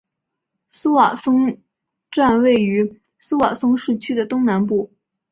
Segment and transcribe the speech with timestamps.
[0.67, 1.61] 苏瓦松
[2.09, 4.91] 站位于苏瓦松市区的东南部。